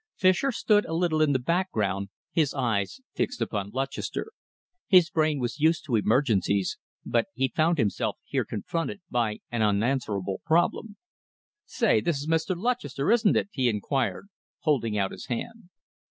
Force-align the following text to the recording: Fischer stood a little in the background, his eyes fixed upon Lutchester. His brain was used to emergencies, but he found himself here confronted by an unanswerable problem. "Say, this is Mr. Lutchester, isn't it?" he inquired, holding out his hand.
Fischer 0.15 0.51
stood 0.51 0.83
a 0.85 0.95
little 0.95 1.21
in 1.21 1.31
the 1.31 1.37
background, 1.37 2.09
his 2.31 2.55
eyes 2.55 3.01
fixed 3.13 3.39
upon 3.39 3.69
Lutchester. 3.69 4.31
His 4.87 5.11
brain 5.11 5.37
was 5.37 5.59
used 5.59 5.85
to 5.85 5.95
emergencies, 5.95 6.79
but 7.05 7.27
he 7.35 7.49
found 7.55 7.77
himself 7.77 8.17
here 8.25 8.43
confronted 8.43 9.01
by 9.11 9.41
an 9.51 9.61
unanswerable 9.61 10.41
problem. 10.43 10.97
"Say, 11.65 12.01
this 12.01 12.17
is 12.19 12.25
Mr. 12.27 12.55
Lutchester, 12.57 13.11
isn't 13.11 13.37
it?" 13.37 13.49
he 13.51 13.69
inquired, 13.69 14.29
holding 14.61 14.97
out 14.97 15.11
his 15.11 15.27
hand. 15.27 15.69